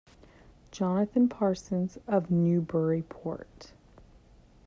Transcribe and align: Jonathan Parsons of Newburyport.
Jonathan 0.71 1.29
Parsons 1.29 1.99
of 2.07 2.31
Newburyport. 2.31 3.71